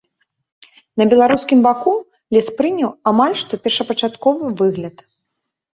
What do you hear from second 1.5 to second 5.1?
баку лес прыняў амаль што першапачатковы выгляд.